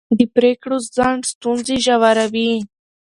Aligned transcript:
د 0.17 0.19
پرېکړو 0.35 0.77
ځنډ 0.95 1.21
ستونزې 1.33 1.75
ژوروي 1.85 2.51